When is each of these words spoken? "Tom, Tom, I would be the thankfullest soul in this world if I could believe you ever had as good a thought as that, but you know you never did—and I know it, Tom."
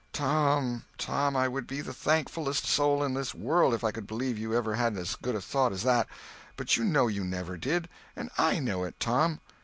"Tom, 0.13 0.83
Tom, 0.97 1.35
I 1.37 1.47
would 1.47 1.67
be 1.67 1.79
the 1.79 1.93
thankfullest 1.93 2.65
soul 2.65 3.03
in 3.03 3.13
this 3.13 3.35
world 3.35 3.71
if 3.75 3.83
I 3.83 3.91
could 3.91 4.07
believe 4.07 4.35
you 4.39 4.51
ever 4.55 4.73
had 4.73 4.97
as 4.97 5.15
good 5.15 5.35
a 5.35 5.41
thought 5.41 5.71
as 5.71 5.83
that, 5.83 6.07
but 6.57 6.75
you 6.75 6.83
know 6.83 7.05
you 7.05 7.23
never 7.23 7.55
did—and 7.55 8.31
I 8.35 8.57
know 8.57 8.83
it, 8.83 8.99
Tom." 8.99 9.41